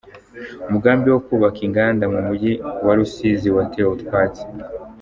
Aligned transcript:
Umugambi 0.67 1.07
wo 1.13 1.19
kubaka 1.27 1.59
inganda 1.67 2.03
mu 2.13 2.19
mujyi 2.27 2.53
wa 2.85 2.93
rusizi 2.97 3.47
watewe 3.55 3.89
utwatsi 3.95 4.43